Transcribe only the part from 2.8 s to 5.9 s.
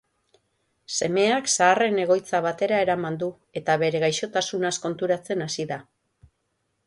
eraman du, eta bere gaixotasunaz konturatzen hasi da.